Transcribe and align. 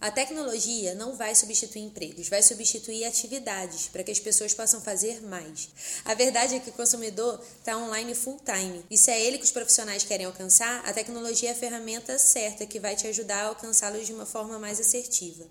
A 0.00 0.12
tecnologia 0.12 0.94
não 0.94 1.16
vai 1.16 1.34
substituir 1.34 1.82
empregos, 1.82 2.28
vai 2.28 2.40
substituir 2.40 3.04
atividades 3.04 3.88
para 3.88 4.04
que 4.04 4.12
as 4.12 4.20
pessoas 4.20 4.54
possam 4.54 4.80
fazer 4.80 5.20
mais. 5.22 5.70
A 6.04 6.14
verdade 6.14 6.54
é 6.54 6.60
que 6.60 6.70
o 6.70 6.72
consumidor 6.72 7.44
está 7.58 7.76
online 7.76 8.14
full 8.14 8.40
time 8.44 8.84
e 8.88 8.96
se 8.96 9.10
é 9.10 9.20
ele 9.20 9.38
que 9.38 9.44
os 9.44 9.50
profissionais 9.50 10.04
querem 10.04 10.24
alcançar, 10.24 10.88
a 10.88 10.92
tecnologia 10.92 11.48
é 11.48 11.52
a 11.52 11.56
ferramenta 11.56 12.16
certa 12.16 12.64
que 12.64 12.78
vai 12.78 12.94
te 12.94 13.08
ajudar 13.08 13.42
a 13.42 13.48
alcançá-los 13.48 14.06
de 14.06 14.12
uma 14.12 14.24
forma 14.24 14.56
mais 14.56 14.78
assertiva. 14.78 15.44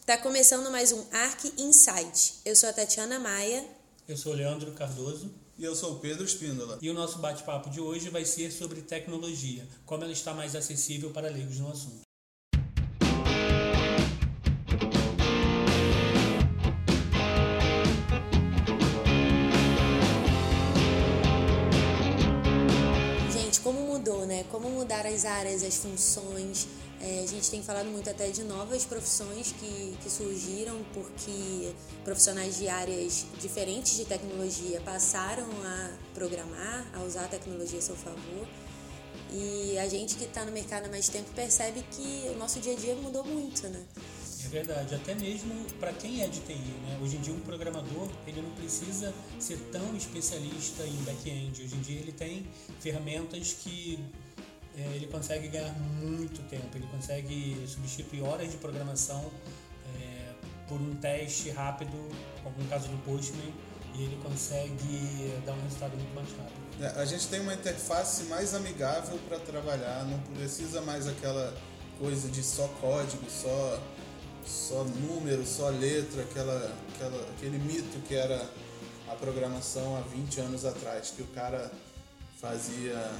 Está 0.00 0.18
começando 0.18 0.72
mais 0.72 0.90
um 0.90 1.06
Arc 1.12 1.44
Insight. 1.56 2.34
Eu 2.44 2.56
sou 2.56 2.68
a 2.68 2.72
Tatiana 2.72 3.20
Maia. 3.20 3.64
Eu 4.08 4.16
sou 4.16 4.32
o 4.32 4.34
Leandro 4.34 4.72
Cardoso. 4.72 5.32
E 5.56 5.62
eu 5.62 5.76
sou 5.76 5.94
o 5.94 6.00
Pedro 6.00 6.24
Espíndola. 6.24 6.78
E 6.82 6.90
o 6.90 6.94
nosso 6.94 7.18
bate-papo 7.18 7.70
de 7.70 7.80
hoje 7.80 8.10
vai 8.10 8.24
ser 8.24 8.50
sobre 8.50 8.82
tecnologia, 8.82 9.68
como 9.86 10.02
ela 10.02 10.12
está 10.12 10.34
mais 10.34 10.56
acessível 10.56 11.10
para 11.10 11.28
leigos 11.28 11.58
no 11.58 11.70
assunto. 11.70 12.07
Como 24.50 24.68
mudar 24.70 25.06
as 25.06 25.24
áreas, 25.24 25.62
as 25.62 25.76
funções. 25.76 26.66
É, 27.00 27.20
a 27.22 27.26
gente 27.26 27.48
tem 27.48 27.62
falado 27.62 27.86
muito 27.86 28.10
até 28.10 28.28
de 28.30 28.42
novas 28.42 28.84
profissões 28.84 29.52
que, 29.52 29.96
que 30.02 30.10
surgiram 30.10 30.76
porque 30.92 31.72
profissionais 32.04 32.58
de 32.58 32.68
áreas 32.68 33.24
diferentes 33.40 33.96
de 33.96 34.04
tecnologia 34.04 34.80
passaram 34.80 35.46
a 35.64 35.90
programar, 36.12 36.86
a 36.94 37.02
usar 37.02 37.24
a 37.24 37.28
tecnologia 37.28 37.78
a 37.78 37.82
seu 37.82 37.96
favor. 37.96 38.46
E 39.30 39.78
a 39.78 39.88
gente 39.88 40.16
que 40.16 40.24
está 40.24 40.44
no 40.44 40.50
mercado 40.50 40.86
há 40.86 40.88
mais 40.88 41.08
tempo 41.08 41.30
percebe 41.34 41.84
que 41.90 42.30
o 42.34 42.38
nosso 42.38 42.58
dia 42.60 42.72
a 42.72 42.76
dia 42.76 42.94
mudou 42.96 43.24
muito, 43.24 43.68
né? 43.68 43.84
É 44.48 44.50
verdade, 44.50 44.94
até 44.94 45.14
mesmo 45.14 45.52
para 45.78 45.92
quem 45.92 46.22
é 46.22 46.26
de 46.26 46.40
TI, 46.40 46.54
né? 46.54 46.98
Hoje 47.02 47.18
em 47.18 47.20
dia 47.20 47.34
um 47.34 47.40
programador, 47.40 48.08
ele 48.26 48.40
não 48.40 48.50
precisa 48.52 49.12
ser 49.38 49.58
tão 49.70 49.94
especialista 49.94 50.84
em 50.84 50.96
back-end. 51.04 51.62
Hoje 51.62 51.76
em 51.76 51.80
dia 51.82 52.00
ele 52.00 52.12
tem 52.12 52.46
ferramentas 52.80 53.52
que 53.52 54.02
é, 54.74 54.80
ele 54.96 55.06
consegue 55.08 55.48
ganhar 55.48 55.78
muito 56.00 56.40
tempo, 56.48 56.66
ele 56.74 56.86
consegue 56.86 57.62
substituir 57.66 58.22
horas 58.22 58.50
de 58.50 58.56
programação 58.56 59.30
é, 60.00 60.32
por 60.66 60.80
um 60.80 60.94
teste 60.94 61.50
rápido, 61.50 61.92
como 62.42 62.56
no 62.56 62.68
caso 62.70 62.88
do 62.88 62.96
Postman, 63.04 63.52
e 63.96 64.02
ele 64.04 64.18
consegue 64.22 65.42
dar 65.44 65.52
um 65.52 65.62
resultado 65.62 65.94
muito 65.94 66.14
mais 66.14 66.28
rápido. 66.30 66.68
É, 66.80 67.02
a 67.02 67.04
gente 67.04 67.26
tem 67.28 67.40
uma 67.40 67.52
interface 67.52 68.22
mais 68.24 68.54
amigável 68.54 69.18
para 69.28 69.38
trabalhar, 69.40 70.06
não 70.06 70.18
precisa 70.34 70.80
mais 70.80 71.06
aquela 71.06 71.54
coisa 71.98 72.28
de 72.28 72.42
só 72.42 72.66
código, 72.80 73.28
só, 73.28 73.82
só 74.48 74.82
número, 74.84 75.44
só 75.46 75.68
letra, 75.68 76.22
aquela, 76.22 76.74
aquela, 76.94 77.22
aquele 77.30 77.58
mito 77.58 77.98
que 78.06 78.14
era 78.14 78.48
a 79.08 79.14
programação 79.14 79.96
há 79.96 80.00
20 80.00 80.40
anos 80.40 80.64
atrás, 80.64 81.12
que 81.14 81.22
o 81.22 81.26
cara 81.26 81.70
fazia 82.40 83.10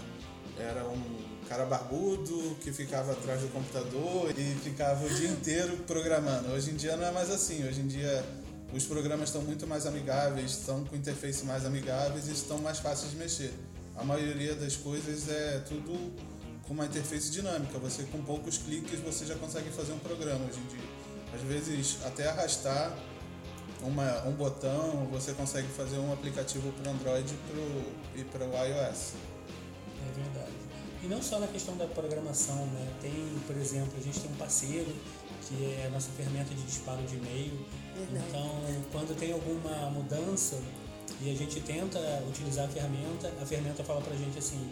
era 0.59 0.85
um 0.89 1.01
cara 1.49 1.65
barbudo 1.65 2.57
que 2.61 2.73
ficava 2.73 3.13
atrás 3.13 3.41
do 3.41 3.49
computador 3.49 4.33
e 4.37 4.55
ficava 4.57 5.05
o 5.05 5.09
dia 5.09 5.29
inteiro 5.29 5.77
programando. 5.87 6.53
Hoje 6.53 6.71
em 6.71 6.75
dia 6.77 6.97
não 6.97 7.07
é 7.07 7.13
mais 7.13 7.31
assim. 7.31 7.67
Hoje 7.67 7.81
em 7.81 7.87
dia 7.87 8.25
os 8.73 8.85
programas 8.85 9.29
estão 9.29 9.43
muito 9.43 9.67
mais 9.67 9.87
amigáveis, 9.87 10.51
estão 10.51 10.85
com 10.85 10.97
interface 10.97 11.45
mais 11.45 11.65
amigáveis 11.65 12.29
e 12.29 12.33
estão 12.33 12.59
mais 12.59 12.79
fáceis 12.79 13.13
de 13.13 13.17
mexer. 13.17 13.53
A 13.97 14.05
maioria 14.05 14.55
das 14.55 14.77
coisas 14.77 15.29
é 15.29 15.59
tudo 15.61 16.13
com 16.67 16.75
uma 16.75 16.87
interface 16.87 17.31
dinâmica. 17.31 17.79
Você 17.79 18.03
com 18.05 18.21
poucos 18.23 18.59
cliques 18.59 18.99
você 19.01 19.25
já 19.25 19.37
consegue 19.37 19.71
fazer 19.71 19.93
um 19.93 19.99
programa 19.99 20.45
hoje 20.45 20.59
em 20.59 20.67
dia. 20.77 20.98
Às 21.35 21.43
vezes 21.43 21.99
até 22.05 22.29
arrastar 22.29 22.97
uma, 23.83 24.27
um 24.27 24.33
botão 24.33 25.07
você 25.11 25.33
consegue 25.33 25.69
fazer 25.69 25.99
um 25.99 26.13
aplicativo 26.13 26.73
para 26.73 26.91
Android 26.91 27.35
pro, 27.49 28.21
e 28.21 28.25
para 28.25 28.45
o 28.45 28.53
iOS. 28.53 29.15
É 30.09 30.13
verdade. 30.21 30.53
E 31.03 31.07
não 31.07 31.23
só 31.23 31.39
na 31.39 31.47
questão 31.47 31.77
da 31.77 31.87
programação, 31.87 32.67
né? 32.67 32.93
Tem, 33.01 33.13
por 33.47 33.57
exemplo, 33.57 33.93
a 33.97 34.03
gente 34.03 34.19
tem 34.19 34.31
um 34.31 34.35
parceiro 34.35 34.93
que 35.47 35.65
é 35.81 35.87
a 35.87 35.91
nossa 35.91 36.11
ferramenta 36.11 36.55
de 36.55 36.63
disparo 36.63 37.03
de 37.03 37.17
e-mail. 37.17 37.65
Então, 38.11 38.61
quando 38.93 39.17
tem 39.17 39.33
alguma 39.33 39.91
mudança 39.91 40.61
e 41.21 41.31
a 41.31 41.35
gente 41.35 41.61
tenta 41.61 41.99
utilizar 42.29 42.67
a 42.67 42.69
ferramenta, 42.69 43.33
a 43.41 43.47
ferramenta 43.47 43.83
fala 43.85 44.01
pra 44.01 44.15
gente 44.17 44.39
assim, 44.39 44.71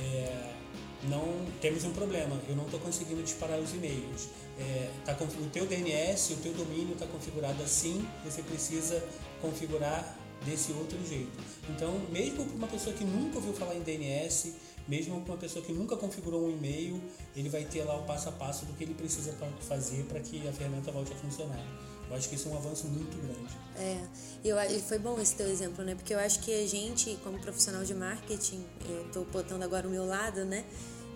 é, 0.00 0.54
não 1.04 1.46
temos 1.60 1.84
um 1.84 1.92
problema, 1.92 2.40
eu 2.48 2.56
não 2.56 2.64
estou 2.64 2.80
conseguindo 2.80 3.22
disparar 3.22 3.58
os 3.58 3.72
e-mails. 3.72 4.28
É, 4.58 4.90
tá, 5.04 5.16
o 5.22 5.50
teu 5.50 5.66
DNS, 5.66 6.32
o 6.32 6.36
teu 6.38 6.52
domínio 6.52 6.94
está 6.94 7.06
configurado 7.06 7.62
assim, 7.62 8.06
você 8.24 8.42
precisa 8.42 9.02
configurar 9.40 10.16
desse 10.44 10.72
outro 10.72 10.98
jeito. 11.06 11.38
Então, 11.68 12.00
mesmo 12.10 12.44
para 12.44 12.56
uma 12.56 12.66
pessoa 12.66 12.94
que 12.94 13.04
nunca 13.04 13.36
ouviu 13.36 13.52
falar 13.52 13.76
em 13.76 13.82
DNS, 13.82 14.54
mesmo 14.86 15.20
para 15.20 15.34
uma 15.34 15.38
pessoa 15.38 15.64
que 15.64 15.72
nunca 15.72 15.96
configurou 15.96 16.46
um 16.46 16.50
e-mail, 16.50 17.00
ele 17.36 17.48
vai 17.48 17.64
ter 17.64 17.84
lá 17.84 17.96
o 17.96 18.04
passo 18.04 18.28
a 18.28 18.32
passo 18.32 18.64
do 18.64 18.72
que 18.72 18.84
ele 18.84 18.94
precisa 18.94 19.34
fazer 19.60 20.04
para 20.04 20.20
que 20.20 20.46
a 20.48 20.52
ferramenta 20.52 20.90
volte 20.90 21.12
a 21.12 21.16
funcionar. 21.16 21.62
Eu 22.10 22.16
acho 22.16 22.28
que 22.28 22.34
isso 22.34 22.48
é 22.48 22.52
um 22.52 22.56
avanço 22.56 22.86
muito 22.86 23.16
grande. 23.20 23.56
É, 23.76 24.00
eu, 24.44 24.56
foi 24.80 24.98
bom 24.98 25.20
esse 25.20 25.34
teu 25.34 25.48
exemplo, 25.48 25.84
né? 25.84 25.94
Porque 25.94 26.14
eu 26.14 26.18
acho 26.18 26.40
que 26.40 26.52
a 26.52 26.66
gente, 26.66 27.18
como 27.22 27.38
profissional 27.38 27.84
de 27.84 27.94
marketing, 27.94 28.64
eu 28.88 29.06
estou 29.06 29.24
botando 29.26 29.62
agora 29.62 29.86
o 29.86 29.90
meu 29.90 30.06
lado, 30.06 30.44
né? 30.44 30.64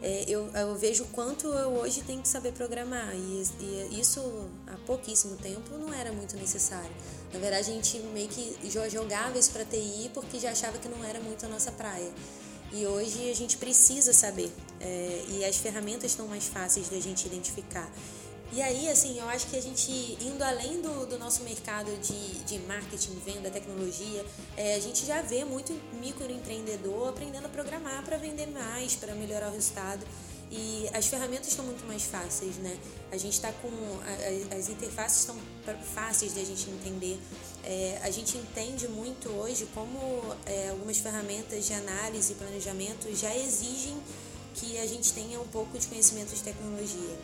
É, 0.03 0.25
eu, 0.26 0.48
eu, 0.48 0.75
vejo 0.75 1.04
quanto 1.12 1.47
eu 1.47 1.75
hoje 1.75 2.03
tenho 2.03 2.20
que 2.20 2.26
saber 2.26 2.53
programar 2.53 3.14
e, 3.14 3.44
e, 3.60 4.00
isso 4.00 4.20
há 4.66 4.76
pouquíssimo 4.78 5.36
tempo 5.36 5.78
não 5.78 5.94
era 5.94 6.12
muito 6.12 6.36
necessário. 6.36 6.91
Na 7.32 7.38
verdade, 7.38 7.70
a 7.70 7.74
gente 7.74 7.98
meio 8.12 8.28
que 8.28 8.56
jogava 8.91 9.38
isso 9.38 9.53
para 9.53 9.64
TI 9.64 10.10
porque 10.12 10.41
já 10.41 10.50
achava 10.50 10.76
que 10.78 10.88
não 10.88 11.04
era 11.04 11.20
muito 11.20 11.47
a 11.47 11.48
nossa 11.48 11.70
praia. 11.70 12.10
E 12.72 12.84
hoje 12.84 13.30
a 13.30 13.34
gente 13.34 13.56
precisa 13.59 14.12
saber. 14.12 14.50
É, 14.80 15.24
e 15.28 15.44
as 15.44 15.56
ferramentas 15.56 16.10
estão 16.10 16.26
mais 16.26 16.48
fáceis 16.48 16.88
da 16.88 16.98
gente 16.98 17.26
identificar. 17.26 17.88
E 18.55 18.61
aí, 18.61 18.91
assim, 18.91 19.19
eu 19.19 19.27
acho 19.31 19.47
que 19.47 19.57
a 19.57 19.63
gente, 19.63 19.91
indo 20.21 20.45
além 20.45 20.83
do, 20.83 21.07
do 21.07 21.19
nosso 21.19 21.43
mercado 21.43 21.91
de, 22.03 22.45
de 22.45 22.59
marketing, 22.67 23.19
venda, 23.25 23.51
tecnologia, 23.51 24.27
é, 24.59 24.75
a 24.75 24.79
gente 24.79 25.07
já 25.07 25.23
vê 25.23 25.43
muito 25.43 25.73
microempreendedor 25.99 27.09
aprendendo 27.09 27.47
a 27.47 27.49
programar 27.49 28.05
para 28.05 28.19
vender 28.19 28.47
mais, 28.49 28.95
para 28.95 29.15
melhorar 29.15 29.49
o 29.49 29.55
resultado. 29.55 30.05
E 30.51 30.87
as 30.93 31.07
ferramentas 31.07 31.49
estão 31.49 31.65
muito 31.65 31.83
mais 31.87 32.03
fáceis, 32.03 32.57
né? 32.57 32.79
A 33.11 33.17
gente 33.17 33.33
está 33.33 33.51
com. 33.53 33.71
as 34.55 34.69
interfaces 34.69 35.21
estão 35.21 35.34
fáceis 35.95 36.34
da 36.34 36.45
gente 36.45 36.69
entender. 36.69 37.19
É, 37.65 37.99
a 38.03 38.11
gente 38.11 38.37
entende 38.37 38.87
muito 38.87 39.31
hoje 39.31 39.67
como 39.73 39.99
é, 40.45 40.69
algumas 40.69 40.99
ferramentas 40.99 41.67
de 41.67 41.73
análise 41.73 42.34
e 42.34 42.37
planejamento 42.37 43.17
já 43.17 43.34
exigem 43.34 43.97
que 44.55 44.79
a 44.79 44.87
gente 44.87 45.11
tenha 45.15 45.41
um 45.41 45.49
pouco 45.49 45.79
de 45.79 45.87
conhecimento 45.87 46.34
de 46.34 46.43
tecnologia. 46.43 47.17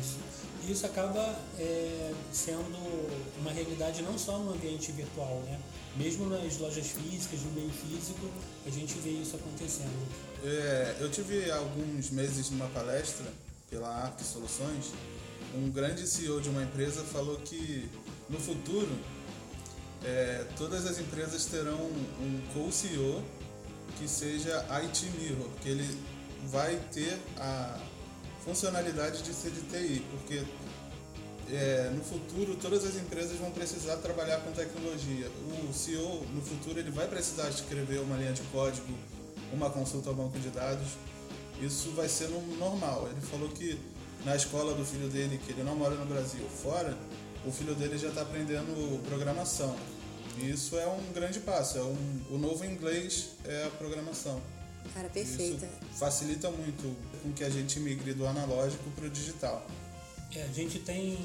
Isso. 0.00 0.43
Isso 0.68 0.86
acaba 0.86 1.20
é, 1.58 2.12
sendo 2.32 2.78
uma 3.38 3.52
realidade 3.52 4.02
não 4.02 4.18
só 4.18 4.38
no 4.38 4.52
ambiente 4.52 4.90
virtual, 4.92 5.42
né? 5.46 5.60
Mesmo 5.96 6.26
nas 6.26 6.58
lojas 6.58 6.86
físicas, 6.86 7.40
no 7.42 7.50
meio 7.52 7.70
físico, 7.70 8.28
a 8.66 8.70
gente 8.70 8.94
vê 8.98 9.10
isso 9.10 9.36
acontecendo. 9.36 10.08
É, 10.42 10.96
eu 11.00 11.10
tive 11.10 11.50
alguns 11.50 12.10
meses 12.10 12.50
numa 12.50 12.66
palestra 12.68 13.26
pela 13.70 13.88
Arc 13.88 14.22
Soluções. 14.22 14.92
Um 15.54 15.70
grande 15.70 16.06
CEO 16.06 16.40
de 16.40 16.48
uma 16.48 16.62
empresa 16.62 17.02
falou 17.02 17.36
que 17.36 17.88
no 18.28 18.40
futuro 18.40 18.90
é, 20.04 20.46
todas 20.56 20.86
as 20.86 20.98
empresas 20.98 21.44
terão 21.46 21.80
um 22.20 22.40
co-CEO 22.52 23.22
que 23.98 24.08
seja 24.08 24.64
IT 24.82 25.06
Mirror, 25.18 25.48
que 25.62 25.68
ele 25.68 25.98
vai 26.50 26.76
ter 26.92 27.18
a 27.38 27.80
funcionalidade 28.44 29.22
de 29.22 29.32
ser 29.32 29.50
de 29.50 29.62
TI, 29.62 30.04
porque 30.10 30.42
é, 31.50 31.90
no 31.94 32.02
futuro 32.02 32.56
todas 32.56 32.84
as 32.84 32.96
empresas 32.96 33.38
vão 33.38 33.50
precisar 33.50 33.96
trabalhar 33.96 34.40
com 34.40 34.52
tecnologia. 34.52 35.30
O 35.68 35.72
CEO 35.72 36.24
no 36.34 36.42
futuro 36.42 36.78
ele 36.78 36.90
vai 36.90 37.06
precisar 37.08 37.48
escrever 37.48 38.00
uma 38.00 38.16
linha 38.16 38.32
de 38.32 38.42
código, 38.44 38.92
uma 39.52 39.70
consulta 39.70 40.10
ao 40.10 40.14
banco 40.14 40.38
de 40.38 40.48
dados. 40.50 40.88
Isso 41.60 41.90
vai 41.92 42.08
ser 42.08 42.28
no 42.28 42.40
normal. 42.56 43.08
Ele 43.10 43.20
falou 43.20 43.48
que 43.48 43.78
na 44.24 44.34
escola 44.34 44.74
do 44.74 44.84
filho 44.84 45.08
dele, 45.08 45.40
que 45.44 45.52
ele 45.52 45.62
não 45.62 45.76
mora 45.76 45.94
no 45.94 46.06
Brasil, 46.06 46.46
fora, 46.62 46.96
o 47.46 47.52
filho 47.52 47.74
dele 47.74 47.96
já 47.98 48.08
está 48.08 48.22
aprendendo 48.22 49.02
programação. 49.06 49.76
E 50.38 50.50
isso 50.50 50.76
é 50.76 50.86
um 50.86 51.12
grande 51.12 51.40
passo. 51.40 51.78
É 51.78 51.82
um, 51.82 52.20
o 52.30 52.38
novo 52.38 52.64
inglês 52.64 53.30
é 53.44 53.64
a 53.66 53.70
programação. 53.70 54.40
Cara, 54.92 55.08
perfeita. 55.08 55.66
Isso 55.66 55.98
facilita 55.98 56.50
muito 56.50 56.94
com 57.22 57.32
que 57.32 57.44
a 57.44 57.50
gente 57.50 57.80
migre 57.80 58.12
do 58.14 58.26
analógico 58.26 58.90
para 58.90 59.06
o 59.06 59.10
digital. 59.10 59.66
É, 60.34 60.42
a 60.42 60.52
gente 60.52 60.78
tem 60.80 61.16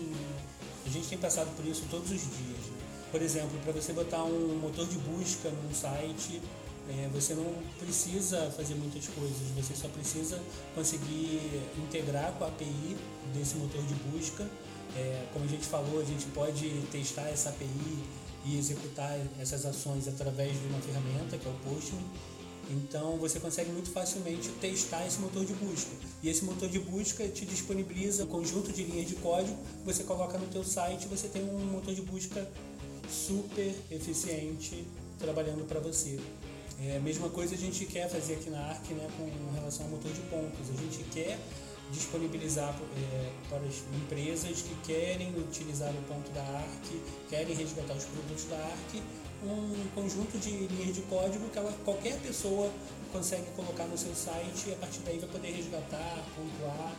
a 0.85 0.89
gente 0.89 1.07
tem 1.07 1.17
passado 1.17 1.53
por 1.55 1.65
isso 1.65 1.83
todos 1.89 2.09
os 2.09 2.21
dias. 2.21 2.65
Né? 2.67 2.77
Por 3.11 3.21
exemplo, 3.21 3.59
para 3.63 3.73
você 3.73 3.91
botar 3.93 4.23
um 4.23 4.57
motor 4.59 4.87
de 4.87 4.97
busca 4.97 5.49
num 5.49 5.73
site, 5.73 6.41
é, 6.89 7.07
você 7.13 7.33
não 7.33 7.53
precisa 7.79 8.49
fazer 8.51 8.75
muitas 8.75 9.07
coisas, 9.07 9.37
você 9.55 9.75
só 9.75 9.87
precisa 9.89 10.39
conseguir 10.73 11.61
integrar 11.77 12.31
com 12.33 12.45
a 12.45 12.47
API 12.47 12.97
desse 13.33 13.55
motor 13.57 13.83
de 13.83 13.93
busca 13.95 14.47
É, 14.95 15.27
como 15.31 15.45
a 15.45 15.47
gente 15.47 15.67
falou, 15.67 16.01
a 16.01 16.03
gente 16.03 16.25
pode 16.33 16.67
testar 16.91 17.29
essa 17.29 17.49
API 17.49 17.99
e 18.45 18.57
executar 18.57 19.19
essas 19.39 19.65
ações 19.65 20.07
através 20.07 20.53
de 20.59 20.67
uma 20.67 20.79
ferramenta 20.81 21.37
que 21.37 21.45
é 21.45 21.51
o 21.51 21.53
Postman. 21.63 22.01
Então 22.69 23.17
você 23.17 23.39
consegue 23.39 23.71
muito 23.71 23.89
facilmente 23.89 24.49
testar 24.61 25.05
esse 25.05 25.19
motor 25.19 25.43
de 25.43 25.53
busca. 25.53 25.91
E 26.21 26.29
esse 26.29 26.45
motor 26.45 26.69
de 26.69 26.79
busca 26.79 27.27
te 27.27 27.45
disponibiliza 27.45 28.25
um 28.25 28.27
conjunto 28.27 28.71
de 28.71 28.83
linhas 28.83 29.07
de 29.07 29.15
código, 29.15 29.57
você 29.83 30.03
coloca 30.03 30.37
no 30.37 30.45
teu 30.47 30.63
site, 30.63 31.07
você 31.07 31.27
tem 31.27 31.43
um 31.43 31.65
motor 31.65 31.93
de 31.95 32.01
busca 32.01 32.47
super 33.09 33.73
eficiente 33.89 34.85
trabalhando 35.17 35.67
para 35.67 35.79
você. 35.79 36.19
É, 36.81 36.97
a 36.97 36.99
mesma 36.99 37.29
coisa 37.29 37.55
a 37.55 37.57
gente 37.57 37.85
quer 37.85 38.07
fazer 38.07 38.35
aqui 38.35 38.49
na 38.49 38.59
ARC 38.59 38.91
né, 38.91 39.09
com 39.17 39.53
relação 39.55 39.85
ao 39.85 39.91
motor 39.91 40.11
de 40.11 40.21
pontos. 40.21 40.69
A 40.69 40.81
gente 40.81 41.03
quer 41.11 41.37
disponibilizar 41.91 42.73
é, 42.95 43.31
para 43.49 43.59
as 43.59 43.83
empresas 44.01 44.61
que 44.61 44.75
querem 44.85 45.35
utilizar 45.37 45.91
o 45.91 46.01
ponto 46.03 46.31
da 46.31 46.41
ARC, 46.41 47.01
querem 47.29 47.55
resgatar 47.55 47.95
os 47.95 48.05
produtos 48.05 48.45
da 48.45 48.57
ARC, 48.57 49.01
um 49.43 49.87
conjunto 49.95 50.37
de 50.37 50.67
linhas 50.67 50.95
de 50.95 51.01
código 51.03 51.49
que 51.49 51.57
ela, 51.57 51.71
qualquer 51.85 52.19
pessoa 52.19 52.71
consegue 53.11 53.49
colocar 53.55 53.85
no 53.85 53.97
seu 53.97 54.13
site 54.13 54.69
e 54.69 54.73
a 54.73 54.75
partir 54.75 54.99
daí 54.99 55.17
vai 55.19 55.29
poder 55.29 55.51
resgatar, 55.51 56.25
pontuar 56.35 56.95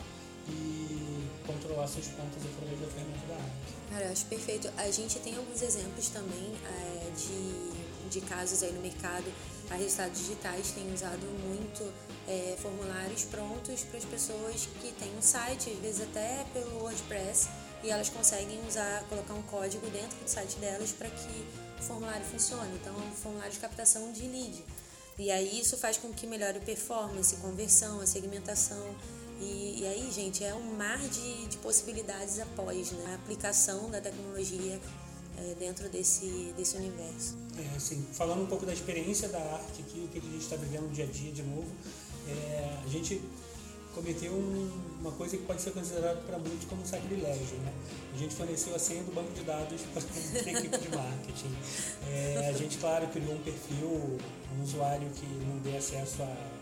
e 0.48 1.28
controlar 1.46 1.86
seus 1.86 2.06
pontos 2.08 2.38
através 2.54 2.80
da 2.80 2.86
ferramenta 2.88 3.26
da 3.28 3.34
ARC. 3.34 3.90
Cara, 3.90 4.04
eu 4.06 4.12
acho 4.12 4.26
perfeito. 4.26 4.70
A 4.76 4.90
gente 4.90 5.18
tem 5.18 5.36
alguns 5.36 5.62
exemplos 5.62 6.08
também 6.08 6.52
é, 6.64 7.10
de, 7.10 8.08
de 8.08 8.20
casos 8.26 8.62
aí 8.62 8.72
no 8.72 8.80
mercado 8.80 9.30
a 9.70 9.76
Resultados 9.76 10.18
Digitais 10.18 10.72
tem 10.72 10.92
usado 10.92 11.24
muito 11.46 11.92
é, 12.26 12.56
formulários 12.58 13.24
prontos 13.24 13.84
para 13.84 13.98
as 13.98 14.04
pessoas 14.04 14.68
que 14.80 14.92
têm 14.92 15.16
um 15.16 15.22
site, 15.22 15.70
às 15.70 15.78
vezes 15.78 16.00
até 16.02 16.44
pelo 16.52 16.82
WordPress, 16.82 17.48
e 17.84 17.90
elas 17.90 18.08
conseguem 18.08 18.58
usar, 18.66 19.04
colocar 19.08 19.32
um 19.34 19.42
código 19.42 19.86
dentro 19.90 20.18
do 20.18 20.28
site 20.28 20.56
delas 20.56 20.90
para 20.90 21.08
que 21.08 21.46
formulário 21.80 22.24
funcione. 22.26 22.70
Então, 22.80 22.94
é 22.94 23.04
um 23.04 23.12
formulário 23.12 23.52
de 23.52 23.58
captação 23.58 24.12
de 24.12 24.26
lead. 24.26 24.64
E 25.18 25.30
aí 25.30 25.60
isso 25.60 25.76
faz 25.76 25.98
com 25.98 26.12
que 26.12 26.26
melhore 26.26 26.58
a 26.58 26.60
performance, 26.60 27.36
conversão, 27.36 28.00
a 28.00 28.06
segmentação. 28.06 28.86
E, 29.40 29.80
e 29.80 29.86
aí, 29.86 30.10
gente, 30.10 30.44
é 30.44 30.54
um 30.54 30.76
mar 30.76 30.98
de, 30.98 31.46
de 31.46 31.56
possibilidades 31.58 32.38
após 32.40 32.92
né? 32.92 33.04
a 33.12 33.14
aplicação 33.14 33.90
da 33.90 34.00
tecnologia 34.00 34.80
é, 35.38 35.54
dentro 35.58 35.88
desse, 35.88 36.54
desse 36.56 36.76
universo. 36.76 37.36
É, 37.58 37.76
assim, 37.76 38.06
falando 38.12 38.42
um 38.42 38.46
pouco 38.46 38.64
da 38.64 38.72
experiência 38.72 39.28
da 39.28 39.38
arte 39.38 39.82
aqui, 39.82 40.00
o 40.00 40.08
que 40.08 40.18
a 40.18 40.22
gente 40.22 40.38
está 40.38 40.56
vivendo 40.56 40.82
no 40.82 40.90
dia 40.90 41.04
a 41.04 41.08
dia 41.08 41.32
de 41.32 41.42
novo, 41.42 41.68
é, 42.28 42.78
a 42.84 42.88
gente 42.88 43.20
cometeu 43.94 44.32
um, 44.32 44.70
uma 45.00 45.12
coisa 45.12 45.36
que 45.36 45.44
pode 45.44 45.60
ser 45.60 45.72
considerada 45.72 46.20
para 46.26 46.38
muitos 46.38 46.68
como 46.68 46.82
um 46.82 46.86
sacrilégio. 46.86 47.56
Né? 47.58 47.72
A 48.14 48.18
gente 48.18 48.34
forneceu 48.34 48.74
a 48.74 48.78
senha 48.78 49.02
do 49.02 49.12
banco 49.12 49.32
de 49.32 49.42
dados 49.42 49.80
para 49.92 50.02
a 50.02 50.58
equipe 50.58 50.78
de 50.78 50.96
marketing. 50.96 51.56
É, 52.08 52.48
a 52.48 52.52
gente, 52.52 52.78
claro, 52.78 53.06
criou 53.08 53.34
um 53.34 53.42
perfil, 53.42 54.18
um 54.58 54.62
usuário 54.62 55.08
que 55.10 55.26
não 55.46 55.58
dê 55.58 55.76
acesso 55.76 56.22
a 56.22 56.60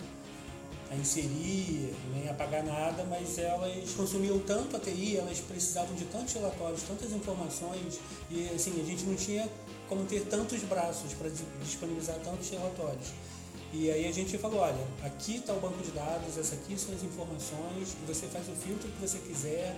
a 0.91 0.97
inserir, 0.97 1.95
nem 2.15 2.29
a 2.29 2.35
pagar 2.35 2.65
nada, 2.65 3.05
mas 3.05 3.39
elas 3.39 3.91
consumiam 3.95 4.39
tanto 4.39 4.77
a 4.77 4.81
TI, 4.81 5.19
elas 5.19 5.39
precisavam 5.39 5.95
de 5.95 6.05
tantos 6.07 6.33
relatórios, 6.33 6.83
tantas 6.83 7.13
informações, 7.13 8.01
e 8.31 8.49
assim, 8.55 8.81
a 8.81 8.85
gente 8.85 9.05
não 9.05 9.15
tinha 9.15 9.49
como 9.89 10.05
ter 10.05 10.21
tantos 10.27 10.63
braços 10.63 11.13
para 11.15 11.31
disponibilizar 11.63 12.17
tantos 12.21 12.49
relatórios. 12.49 13.09
E 13.73 13.91
aí 13.91 14.07
a 14.07 14.13
gente 14.13 14.39
falou, 14.39 14.61
olha, 14.61 14.87
aqui 15.03 15.37
está 15.37 15.53
o 15.53 15.61
banco 15.61 15.83
de 15.83 15.91
dados, 15.91 16.39
essa 16.39 16.55
aqui 16.55 16.79
são 16.79 16.95
as 16.95 17.03
informações, 17.03 17.97
e 18.03 18.07
você 18.07 18.27
faz 18.27 18.49
o 18.49 18.53
filtro 18.53 18.91
que 18.91 19.01
você 19.01 19.19
quiser, 19.19 19.77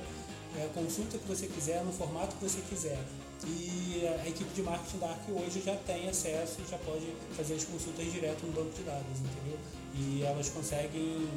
é, 0.57 0.65
a 0.65 0.69
consulta 0.69 1.19
que 1.19 1.27
você 1.27 1.47
quiser, 1.47 1.85
no 1.85 1.93
formato 1.93 2.37
que 2.37 2.45
você 2.45 2.61
quiser. 2.69 2.99
E 3.47 4.07
a 4.07 4.29
equipe 4.29 4.53
de 4.55 4.63
marketing 4.63 4.99
da 4.99 5.09
Arc 5.09 5.29
hoje 5.31 5.63
já 5.65 5.75
tem 5.77 6.09
acesso, 6.09 6.59
já 6.71 6.79
pode 6.79 7.07
fazer 7.37 7.55
as 7.55 7.65
consultas 7.65 8.13
direto 8.13 8.47
no 8.47 8.53
banco 8.53 8.71
de 8.77 8.83
dados, 8.83 9.19
entendeu? 9.19 9.59
E 9.95 10.23
elas 10.23 10.49
conseguem 10.51 11.29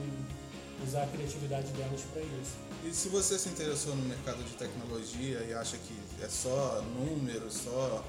usar 0.86 1.04
a 1.04 1.08
criatividade 1.08 1.72
delas 1.72 2.02
para 2.12 2.22
isso. 2.22 2.52
E 2.86 2.94
se 2.94 3.10
você 3.10 3.40
se 3.40 3.50
interessou 3.50 3.96
no 3.96 4.04
mercado 4.04 4.44
de 4.44 4.54
tecnologia 4.54 5.40
e 5.48 5.54
acha 5.54 5.78
que 5.78 5.98
é 6.22 6.28
só 6.28 6.82
número, 6.82 7.50
só 7.50 8.04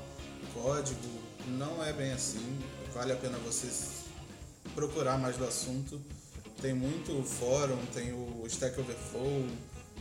código, 0.52 1.20
não 1.46 1.82
é 1.84 1.92
bem 1.92 2.12
assim. 2.12 2.58
Vale 2.92 3.12
a 3.12 3.16
pena 3.16 3.38
você 3.38 3.68
procurar 4.74 5.18
mais 5.18 5.36
do 5.36 5.44
assunto. 5.44 6.00
Tem 6.60 6.74
muito 6.74 7.22
fórum, 7.22 7.78
tem 7.92 8.12
o 8.12 8.44
Stack 8.46 8.78
Overflow, 8.80 9.46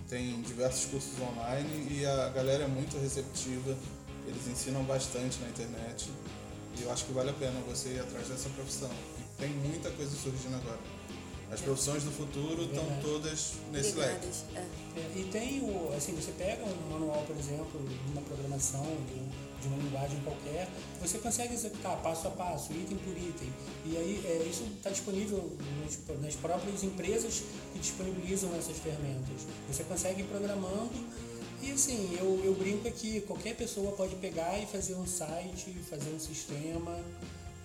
tem 0.07 0.41
diversos 0.41 0.85
cursos 0.85 1.13
online 1.19 1.87
e 1.91 2.05
a 2.05 2.29
galera 2.29 2.63
é 2.63 2.67
muito 2.67 2.97
receptiva. 2.97 3.75
Eles 4.27 4.47
ensinam 4.47 4.83
bastante 4.83 5.39
na 5.39 5.49
internet 5.49 6.09
e 6.79 6.83
eu 6.83 6.91
acho 6.91 7.05
que 7.05 7.11
vale 7.11 7.29
a 7.29 7.33
pena 7.33 7.59
você 7.67 7.89
ir 7.89 7.99
atrás 7.99 8.27
dessa 8.27 8.49
profissão. 8.49 8.89
E 9.19 9.41
tem 9.41 9.49
muita 9.49 9.89
coisa 9.91 10.15
surgindo 10.15 10.55
agora. 10.55 10.79
As 11.51 11.61
profissões 11.61 12.03
do 12.03 12.11
futuro 12.11 12.63
estão 12.63 12.83
é 12.83 12.99
todas 13.01 13.53
nesse 13.71 13.95
leque. 13.95 14.27
É. 14.55 14.59
É, 14.59 15.11
e 15.15 15.23
tem 15.31 15.61
o, 15.61 15.93
assim, 15.95 16.15
você 16.15 16.31
pega 16.31 16.63
um 16.63 16.89
manual, 16.91 17.23
por 17.27 17.37
exemplo, 17.37 17.79
de 17.87 18.11
uma 18.11 18.21
programação, 18.21 18.83
de, 18.83 19.19
de 19.63 19.69
uma 19.69 19.77
linguagem 19.77 20.19
qualquer, 20.21 20.67
você 21.01 21.17
consegue 21.17 21.53
executar 21.53 21.97
passo 22.01 22.27
a 22.27 22.31
passo, 22.31 22.71
item 22.73 22.97
por 22.97 23.17
item. 23.17 23.51
E 23.85 23.97
aí 23.97 24.21
é, 24.25 24.47
isso 24.47 24.63
está 24.75 24.89
disponível 24.89 25.55
nas, 26.21 26.35
próprias 26.35 26.83
empresas 26.83 27.43
que 27.71 27.79
disponibilizam 27.79 28.53
essas 28.55 28.77
ferramentas. 28.77 29.47
Você 29.67 29.83
consegue 29.83 30.21
ir 30.21 30.25
programando 30.25 30.93
e 31.61 31.71
assim, 31.71 32.15
eu, 32.19 32.41
eu 32.43 32.53
brinco 32.53 32.87
aqui, 32.87 33.21
qualquer 33.21 33.55
pessoa 33.55 33.93
pode 33.93 34.15
pegar 34.17 34.59
e 34.59 34.65
fazer 34.65 34.95
um 34.95 35.07
site, 35.07 35.73
fazer 35.89 36.09
um 36.11 36.19
sistema, 36.19 36.99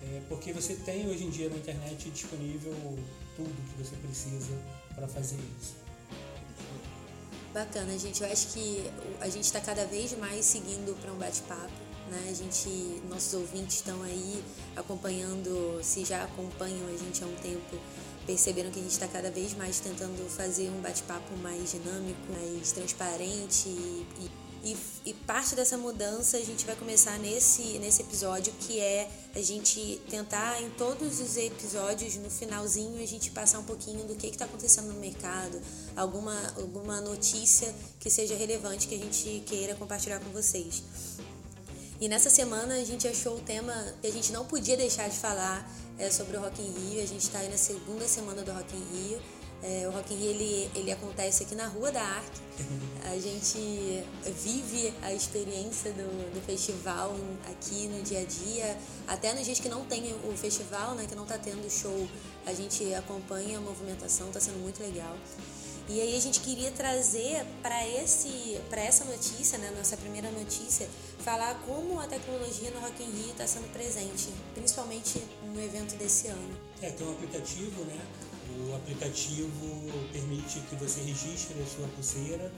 é, 0.01 0.21
porque 0.29 0.53
você 0.53 0.75
tem 0.75 1.07
hoje 1.09 1.25
em 1.25 1.29
dia 1.29 1.49
na 1.49 1.57
internet 1.57 2.09
disponível 2.09 2.73
tudo 3.35 3.53
que 3.69 3.83
você 3.83 3.95
precisa 3.97 4.57
para 4.95 5.07
fazer 5.07 5.37
isso. 5.61 5.75
Bacana, 7.53 7.97
gente. 7.97 8.21
Eu 8.21 8.31
acho 8.31 8.47
que 8.47 8.83
a 9.19 9.27
gente 9.27 9.45
está 9.45 9.59
cada 9.59 9.85
vez 9.85 10.17
mais 10.17 10.45
seguindo 10.45 10.95
para 11.01 11.11
um 11.11 11.17
bate-papo. 11.17 11.88
Né? 12.09 12.27
A 12.29 12.33
gente, 12.33 12.69
nossos 13.09 13.33
ouvintes 13.33 13.77
estão 13.77 14.01
aí 14.03 14.43
acompanhando, 14.75 15.79
se 15.83 16.03
já 16.05 16.23
acompanham 16.23 16.87
a 16.87 16.97
gente 16.97 17.23
há 17.23 17.27
um 17.27 17.35
tempo, 17.35 17.77
perceberam 18.25 18.71
que 18.71 18.79
a 18.79 18.81
gente 18.81 18.91
está 18.91 19.07
cada 19.07 19.29
vez 19.29 19.53
mais 19.53 19.79
tentando 19.79 20.29
fazer 20.29 20.69
um 20.69 20.81
bate-papo 20.81 21.35
mais 21.37 21.71
dinâmico, 21.71 22.19
mais 22.31 22.71
transparente 22.71 23.69
e, 23.69 24.05
e 24.19 24.49
e, 25.05 25.13
parte 25.13 25.55
dessa 25.55 25.77
mudança 25.77 26.37
a 26.37 26.41
gente 26.41 26.65
vai 26.65 26.75
começar 26.75 27.17
nesse, 27.19 27.79
nesse 27.79 28.01
episódio, 28.01 28.51
que 28.59 28.79
é 28.79 29.09
a 29.33 29.41
gente 29.41 30.01
tentar 30.09 30.61
em 30.61 30.69
todos 30.71 31.19
os 31.19 31.37
episódios, 31.37 32.15
no 32.17 32.29
finalzinho, 32.29 33.01
a 33.01 33.05
gente 33.05 33.31
passar 33.31 33.59
um 33.59 33.63
pouquinho 33.63 34.03
do 34.05 34.15
que 34.15 34.27
está 34.27 34.45
acontecendo 34.45 34.91
no 34.91 34.99
mercado, 34.99 35.61
alguma, 35.95 36.35
alguma 36.57 36.99
notícia 36.99 37.73
que 37.99 38.09
seja 38.09 38.35
relevante 38.35 38.87
que 38.87 38.95
a 38.95 38.97
gente 38.97 39.43
queira 39.45 39.75
compartilhar 39.75 40.19
com 40.19 40.29
vocês. 40.31 40.83
E 42.01 42.07
nessa 42.07 42.29
semana 42.29 42.75
a 42.75 42.83
gente 42.85 43.05
achou 43.09 43.35
o 43.35 43.41
tema 43.41 43.73
que 44.01 44.07
a 44.07 44.11
gente 44.11 44.31
não 44.31 44.45
podia 44.45 44.77
deixar 44.77 45.09
de 45.09 45.17
falar 45.17 45.69
é, 45.97 46.09
sobre 46.09 46.37
o 46.37 46.39
Rock 46.39 46.61
in 46.61 46.71
Rio. 46.71 47.03
A 47.03 47.05
gente 47.05 47.23
está 47.23 47.39
aí 47.39 47.49
na 47.49 47.57
segunda 47.57 48.07
semana 48.07 48.41
do 48.41 48.53
Rock 48.53 48.73
in 48.73 48.85
Rio. 48.95 49.21
É, 49.61 49.85
o 49.85 49.91
Rock 49.91 50.13
in 50.13 50.17
Rio 50.17 50.29
ele, 50.29 50.71
ele 50.75 50.91
acontece 50.93 51.43
aqui 51.43 51.55
na 51.55 51.67
Rua 51.67 51.91
da 51.91 52.01
Arte. 52.01 52.41
A 53.03 53.19
gente 53.19 54.01
vive 54.41 54.93
a 55.01 55.13
experiência 55.13 55.91
do, 55.91 56.33
do 56.33 56.41
festival 56.45 57.13
aqui 57.51 57.89
no 57.89 58.01
dia 58.01 58.21
a 58.21 58.23
dia, 58.23 58.77
até 59.05 59.33
nos 59.33 59.43
dias 59.43 59.59
que 59.59 59.67
não 59.67 59.83
tem 59.83 60.13
o 60.23 60.37
festival, 60.37 60.95
né, 60.95 61.05
que 61.07 61.15
não 61.15 61.23
está 61.23 61.37
tendo 61.37 61.69
show, 61.69 62.07
a 62.45 62.53
gente 62.53 62.93
acompanha 62.93 63.57
a 63.57 63.61
movimentação, 63.61 64.27
está 64.27 64.39
sendo 64.39 64.59
muito 64.59 64.81
legal. 64.81 65.17
E 65.89 65.99
aí 65.99 66.15
a 66.15 66.21
gente 66.21 66.41
queria 66.41 66.69
trazer 66.71 67.43
para 67.63 67.87
esse 67.87 68.61
para 68.69 68.81
essa 68.81 69.03
notícia, 69.05 69.57
né, 69.57 69.73
nossa 69.75 69.97
primeira 69.97 70.29
notícia, 70.29 70.87
falar 71.19 71.55
como 71.65 71.99
a 71.99 72.07
tecnologia 72.07 72.71
no 72.71 72.79
Rock 72.79 73.03
in 73.03 73.11
Rio 73.11 73.31
está 73.31 73.45
sendo 73.45 73.71
presente, 73.71 74.29
principalmente 74.53 75.21
no 75.43 75.61
evento 75.61 75.95
desse 75.97 76.27
ano. 76.27 76.57
É, 76.81 76.89
tem 76.89 77.05
um 77.05 77.11
aplicativo, 77.11 77.83
né? 77.85 77.99
O 78.57 78.75
aplicativo 78.75 80.09
permite 80.11 80.59
que 80.61 80.75
você 80.75 81.01
registre 81.01 81.55
a 81.61 81.65
sua 81.65 81.87
pulseira 81.89 82.51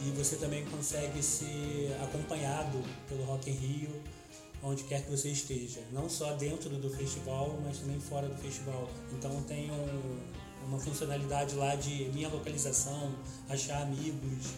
e 0.00 0.10
você 0.10 0.36
também 0.36 0.64
consegue 0.66 1.22
ser 1.22 1.96
acompanhado 2.02 2.82
pelo 3.08 3.24
Rock 3.24 3.50
in 3.50 3.54
Rio 3.54 4.02
onde 4.62 4.84
quer 4.84 5.04
que 5.04 5.10
você 5.10 5.30
esteja, 5.30 5.80
não 5.92 6.08
só 6.08 6.32
dentro 6.34 6.70
do 6.70 6.90
festival, 6.90 7.58
mas 7.64 7.78
também 7.78 8.00
fora 8.00 8.28
do 8.28 8.36
festival. 8.36 8.88
Então 9.12 9.42
tem 9.42 9.70
um, 9.70 10.18
uma 10.66 10.78
funcionalidade 10.78 11.54
lá 11.54 11.74
de 11.74 12.10
minha 12.12 12.28
localização, 12.28 13.14
achar 13.48 13.82
amigos. 13.82 14.54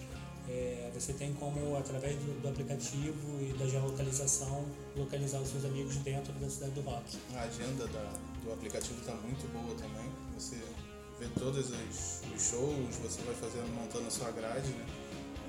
É, 0.51 0.91
você 0.93 1.13
tem 1.13 1.33
como, 1.35 1.77
através 1.77 2.17
do, 2.17 2.43
do, 2.43 2.49
aplicativo 2.49 3.41
e 3.41 3.53
da 3.59 3.67
geolocalização, 3.67 4.65
localizar 4.97 5.41
os 5.41 5.49
seus 5.49 5.65
amigos 5.65 5.97
dentro 5.97 6.33
da 6.35 6.51
cidade 6.51 6.73
do 6.73 6.81
rock. 6.81 7.19
A 7.35 7.43
agenda 7.43 7.87
da, 7.87 8.13
do 8.43 8.53
aplicativo 8.53 8.99
está 9.01 9.15
muito 9.15 9.47
boa 9.53 9.75
também. 9.77 10.11
Você 10.35 10.57
vê 11.19 11.29
todos 11.39 11.71
os, 11.71 12.23
os 12.35 12.43
shows, 12.43 12.97
você 12.97 13.23
vai 13.23 13.35
fazendo, 13.37 13.73
montando 13.75 14.09
a 14.09 14.11
sua 14.11 14.31
grade, 14.33 14.69
né? 14.69 14.87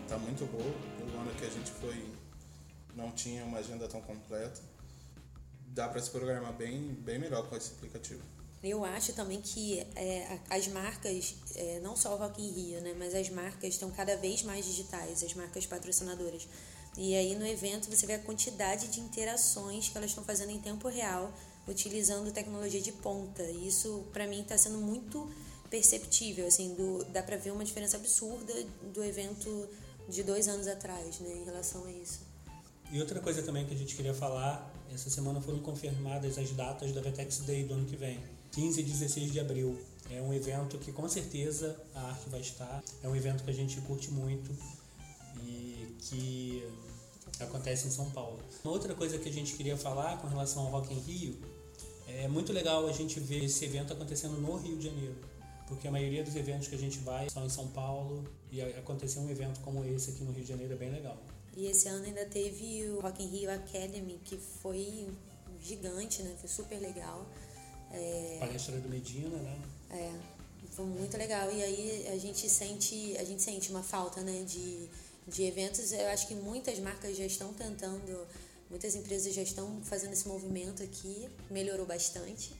Tá 0.07 0.17
muito 0.17 0.45
boa. 0.51 0.73
Eu 0.99 1.11
semana 1.21 1.31
que 1.37 1.45
a 1.45 1.49
gente 1.49 1.71
foi 1.71 2.03
não 2.95 3.11
tinha 3.11 3.45
uma 3.45 3.59
agenda 3.59 3.87
tão 3.87 4.01
completa. 4.01 4.61
Dá 5.67 5.87
para 5.87 6.01
se 6.01 6.09
programar 6.09 6.53
bem, 6.53 6.93
bem 6.95 7.19
melhor 7.19 7.47
com 7.47 7.55
esse 7.55 7.73
aplicativo. 7.73 8.21
Eu 8.63 8.85
acho 8.85 9.13
também 9.13 9.41
que 9.41 9.79
é, 9.95 10.39
as 10.49 10.67
marcas, 10.67 11.35
é, 11.55 11.79
não 11.79 11.95
só 11.95 12.13
o 12.13 12.17
Rock 12.17 12.41
in 12.41 12.51
Rio, 12.51 12.81
né, 12.81 12.93
mas 12.97 13.15
as 13.15 13.27
marcas 13.29 13.73
estão 13.73 13.89
cada 13.89 14.15
vez 14.15 14.43
mais 14.43 14.65
digitais, 14.65 15.23
as 15.23 15.33
marcas 15.33 15.65
patrocinadoras. 15.65 16.47
E 16.95 17.15
aí 17.15 17.35
no 17.35 17.45
evento 17.45 17.89
você 17.89 18.05
vê 18.05 18.13
a 18.13 18.19
quantidade 18.19 18.87
de 18.89 18.99
interações 18.99 19.89
que 19.89 19.97
elas 19.97 20.11
estão 20.11 20.23
fazendo 20.23 20.51
em 20.51 20.59
tempo 20.59 20.87
real, 20.89 21.33
utilizando 21.67 22.31
tecnologia 22.31 22.81
de 22.81 22.91
ponta. 22.91 23.41
E 23.41 23.67
isso 23.67 24.05
para 24.13 24.27
mim 24.27 24.41
está 24.41 24.55
sendo 24.57 24.77
muito 24.77 25.27
perceptível, 25.71 26.45
assim, 26.45 26.75
do, 26.75 27.03
dá 27.05 27.23
para 27.23 27.37
ver 27.37 27.51
uma 27.51 27.65
diferença 27.65 27.97
absurda 27.97 28.53
do 28.93 29.03
evento 29.03 29.67
de 30.07 30.21
dois 30.21 30.47
anos 30.47 30.67
atrás, 30.67 31.19
né, 31.19 31.33
em 31.33 31.45
relação 31.45 31.85
a 31.85 31.91
isso. 31.91 32.19
E 32.91 32.99
outra 32.99 33.21
coisa 33.21 33.41
também 33.41 33.65
que 33.65 33.73
a 33.73 33.77
gente 33.77 33.95
queria 33.95 34.13
falar, 34.13 34.71
essa 34.93 35.09
semana 35.09 35.41
foram 35.41 35.59
confirmadas 35.59 36.37
as 36.37 36.51
datas 36.51 36.91
da 36.91 37.01
Vetex 37.01 37.39
Day 37.39 37.63
do 37.63 37.73
ano 37.73 37.85
que 37.85 37.95
vem, 37.95 38.21
15 38.51 38.79
e 38.79 38.83
16 38.83 39.31
de 39.31 39.39
abril. 39.39 39.79
É 40.09 40.21
um 40.21 40.33
evento 40.33 40.77
que 40.77 40.91
com 40.91 41.07
certeza 41.07 41.79
a 41.95 42.09
Arc 42.09 42.27
vai 42.29 42.41
estar, 42.41 42.83
é 43.01 43.07
um 43.07 43.15
evento 43.15 43.43
que 43.43 43.49
a 43.49 43.53
gente 43.53 43.79
curte 43.81 44.11
muito 44.11 44.51
e 45.43 45.95
que 46.01 46.63
acontece 47.39 47.87
em 47.87 47.91
São 47.91 48.09
Paulo. 48.11 48.39
Uma 48.63 48.73
outra 48.73 48.93
coisa 48.93 49.17
que 49.17 49.29
a 49.29 49.31
gente 49.31 49.53
queria 49.53 49.77
falar 49.77 50.17
com 50.19 50.27
relação 50.27 50.63
ao 50.63 50.71
Rock 50.71 50.93
em 50.93 50.99
Rio, 50.99 51.37
é 52.07 52.27
muito 52.27 52.51
legal 52.51 52.87
a 52.87 52.91
gente 52.91 53.19
ver 53.19 53.45
esse 53.45 53.63
evento 53.63 53.93
acontecendo 53.93 54.35
no 54.35 54.57
Rio 54.57 54.77
de 54.77 54.85
Janeiro 54.85 55.31
porque 55.71 55.87
a 55.87 55.91
maioria 55.91 56.21
dos 56.21 56.35
eventos 56.35 56.67
que 56.67 56.75
a 56.75 56.77
gente 56.77 56.99
vai 56.99 57.29
são 57.29 57.45
em 57.45 57.49
São 57.49 57.65
Paulo 57.69 58.25
e 58.51 58.61
acontecer 58.61 59.19
um 59.19 59.29
evento 59.29 59.61
como 59.61 59.85
esse 59.85 60.11
aqui 60.11 60.21
no 60.21 60.33
Rio 60.33 60.43
de 60.43 60.49
Janeiro 60.49 60.73
é 60.73 60.75
bem 60.75 60.91
legal. 60.91 61.17
E 61.55 61.65
esse 61.65 61.87
ano 61.87 62.05
ainda 62.05 62.25
teve 62.25 62.89
o 62.89 62.99
Rock 62.99 63.23
in 63.23 63.27
Rio 63.27 63.49
Academy, 63.49 64.19
que 64.25 64.35
foi 64.35 65.07
gigante, 65.61 66.23
né? 66.23 66.35
Foi 66.37 66.49
super 66.49 66.77
legal. 66.77 67.25
É... 67.93 68.37
Palestra 68.39 68.77
do 68.79 68.89
Medina, 68.89 69.37
né? 69.37 69.61
É, 69.89 70.11
foi 70.71 70.85
muito 70.85 71.17
legal. 71.17 71.51
E 71.51 71.63
aí 71.63 72.07
a 72.11 72.17
gente 72.17 72.49
sente, 72.49 73.15
a 73.17 73.23
gente 73.23 73.41
sente 73.41 73.69
uma 73.71 73.83
falta, 73.83 74.21
né, 74.21 74.43
de, 74.43 74.87
de 75.27 75.43
eventos. 75.43 75.91
Eu 75.91 76.07
acho 76.09 76.27
que 76.27 76.35
muitas 76.35 76.79
marcas 76.79 77.15
já 77.17 77.25
estão 77.25 77.53
tentando, 77.53 78.27
muitas 78.69 78.95
empresas 78.95 79.33
já 79.33 79.41
estão 79.41 79.81
fazendo 79.83 80.13
esse 80.13 80.27
movimento 80.27 80.81
aqui, 80.81 81.29
melhorou 81.49 81.85
bastante 81.85 82.51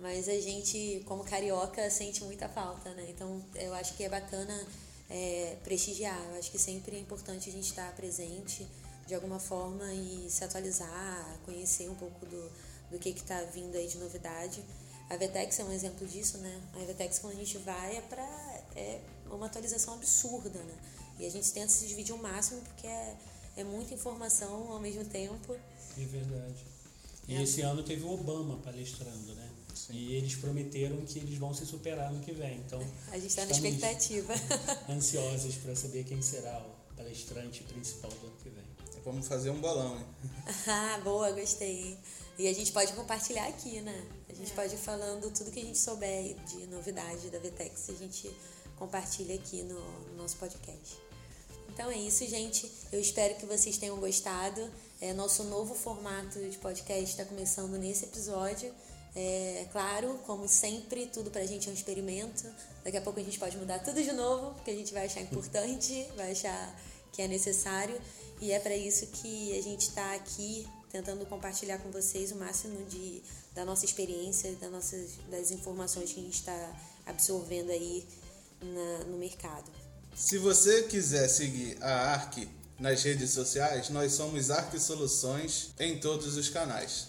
mas 0.00 0.28
a 0.28 0.38
gente, 0.38 1.02
como 1.06 1.24
carioca, 1.24 1.88
sente 1.88 2.22
muita 2.24 2.48
falta, 2.48 2.90
né? 2.90 3.06
Então 3.08 3.42
eu 3.54 3.72
acho 3.74 3.94
que 3.94 4.04
é 4.04 4.08
bacana 4.08 4.66
é, 5.08 5.56
prestigiar. 5.64 6.20
Eu 6.30 6.38
acho 6.38 6.50
que 6.50 6.58
sempre 6.58 6.96
é 6.96 7.00
importante 7.00 7.48
a 7.48 7.52
gente 7.52 7.68
estar 7.68 7.90
presente 7.94 8.66
de 9.06 9.14
alguma 9.14 9.38
forma 9.38 9.84
e 9.92 10.26
se 10.30 10.44
atualizar, 10.44 11.38
conhecer 11.44 11.88
um 11.88 11.94
pouco 11.94 12.26
do, 12.26 12.52
do 12.94 12.98
que 13.00 13.10
está 13.10 13.42
vindo 13.42 13.76
aí 13.76 13.88
de 13.88 13.98
novidade. 13.98 14.64
A 15.10 15.16
Vetex 15.16 15.58
é 15.58 15.64
um 15.64 15.72
exemplo 15.72 16.06
disso, 16.06 16.38
né? 16.38 16.60
A 16.74 16.84
Vetex, 16.84 17.18
quando 17.18 17.34
a 17.34 17.36
gente 17.36 17.58
vai, 17.58 17.96
é 17.96 18.00
para 18.00 18.22
é 18.76 19.00
uma 19.30 19.46
atualização 19.46 19.94
absurda, 19.94 20.58
né? 20.60 20.74
E 21.18 21.26
a 21.26 21.30
gente 21.30 21.52
tenta 21.52 21.68
se 21.68 21.86
dividir 21.86 22.14
o 22.14 22.18
máximo 22.18 22.60
porque 22.62 22.86
é, 22.86 23.16
é 23.56 23.64
muita 23.64 23.94
informação 23.94 24.72
ao 24.72 24.80
mesmo 24.80 25.04
tempo. 25.04 25.54
É 25.54 26.04
verdade. 26.04 26.66
E 27.28 27.36
é. 27.36 27.42
esse 27.42 27.60
ano 27.60 27.82
teve 27.82 28.04
o 28.04 28.12
Obama 28.12 28.56
palestrando, 28.58 29.34
né? 29.34 29.50
Sim. 29.74 29.94
E 29.94 30.14
eles 30.14 30.36
prometeram 30.36 31.00
que 31.02 31.18
eles 31.18 31.36
vão 31.36 31.52
se 31.52 31.66
superar 31.66 32.12
no 32.12 32.20
que 32.20 32.32
vem. 32.32 32.58
Então, 32.58 32.80
a 33.10 33.18
gente 33.18 33.28
está 33.28 33.44
na 33.44 33.52
expectativa. 33.52 34.34
ansiosos 34.88 35.56
para 35.56 35.74
saber 35.74 36.04
quem 36.04 36.22
será 36.22 36.58
o 36.60 36.94
palestrante 36.96 37.62
principal 37.64 38.10
do 38.10 38.26
ano 38.26 38.36
que 38.42 38.50
vem. 38.50 38.64
Vamos 39.04 39.28
fazer 39.28 39.50
um 39.50 39.60
bolão, 39.60 39.98
hein? 39.98 40.06
ah, 40.66 41.00
boa, 41.04 41.30
gostei. 41.32 41.98
E 42.38 42.48
a 42.48 42.52
gente 42.52 42.72
pode 42.72 42.92
compartilhar 42.92 43.46
aqui, 43.46 43.80
né? 43.80 44.04
A 44.28 44.34
gente 44.34 44.50
é. 44.52 44.54
pode 44.54 44.74
ir 44.74 44.78
falando 44.78 45.30
tudo 45.30 45.50
que 45.50 45.60
a 45.60 45.64
gente 45.64 45.78
souber 45.78 46.34
de 46.46 46.66
novidade 46.66 47.30
da 47.30 47.38
Vetex, 47.38 47.90
a 47.90 47.94
gente 47.94 48.30
compartilha 48.76 49.34
aqui 49.34 49.62
no, 49.62 49.80
no 50.08 50.16
nosso 50.16 50.36
podcast. 50.36 50.98
Então 51.68 51.90
é 51.90 51.96
isso, 51.96 52.26
gente. 52.26 52.70
Eu 52.92 53.00
espero 53.00 53.34
que 53.36 53.46
vocês 53.46 53.76
tenham 53.78 53.96
gostado. 53.98 54.70
É, 55.00 55.12
nosso 55.12 55.44
novo 55.44 55.74
formato 55.74 56.38
de 56.38 56.56
podcast 56.58 57.04
está 57.04 57.24
começando 57.24 57.76
nesse 57.76 58.04
episódio. 58.04 58.72
É 59.16 59.66
claro, 59.70 60.18
como 60.26 60.48
sempre, 60.48 61.06
tudo 61.06 61.30
pra 61.30 61.44
gente 61.44 61.68
é 61.68 61.70
um 61.70 61.74
experimento. 61.74 62.44
Daqui 62.84 62.96
a 62.96 63.00
pouco 63.00 63.20
a 63.20 63.22
gente 63.22 63.38
pode 63.38 63.56
mudar 63.56 63.78
tudo 63.80 64.02
de 64.02 64.12
novo, 64.12 64.54
porque 64.54 64.70
a 64.70 64.74
gente 64.74 64.92
vai 64.92 65.06
achar 65.06 65.20
importante, 65.20 66.06
vai 66.16 66.32
achar 66.32 66.80
que 67.12 67.22
é 67.22 67.28
necessário. 67.28 68.00
E 68.40 68.50
é 68.50 68.58
para 68.58 68.76
isso 68.76 69.06
que 69.08 69.56
a 69.56 69.62
gente 69.62 69.88
está 69.88 70.14
aqui 70.14 70.66
tentando 70.94 71.26
compartilhar 71.26 71.78
com 71.78 71.90
vocês 71.90 72.30
o 72.30 72.36
máximo 72.36 72.84
de, 72.84 73.20
da 73.52 73.64
nossa 73.64 73.84
experiência, 73.84 74.52
das, 74.52 74.70
nossas, 74.70 75.10
das 75.28 75.50
informações 75.50 76.12
que 76.12 76.20
a 76.20 76.22
gente 76.22 76.38
está 76.38 76.72
absorvendo 77.04 77.72
aí 77.72 78.06
na, 78.62 79.04
no 79.06 79.18
mercado. 79.18 79.68
Se 80.14 80.38
você 80.38 80.84
quiser 80.84 81.26
seguir 81.26 81.76
a 81.82 82.12
ARC 82.12 82.48
nas 82.78 83.02
redes 83.02 83.32
sociais, 83.32 83.88
nós 83.90 84.12
somos 84.12 84.52
ARC 84.52 84.78
Soluções 84.78 85.74
em 85.80 85.98
todos 85.98 86.36
os 86.36 86.48
canais. 86.48 87.08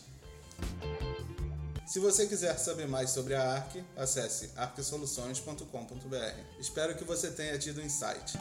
Se 1.86 2.00
você 2.00 2.26
quiser 2.26 2.58
saber 2.58 2.88
mais 2.88 3.12
sobre 3.12 3.36
a 3.36 3.54
ARC, 3.54 3.84
acesse 3.96 4.50
arcsoluções.com.br. 4.56 6.40
Espero 6.60 6.96
que 6.96 7.04
você 7.04 7.30
tenha 7.30 7.56
tido 7.60 7.84
insight. 7.84 8.34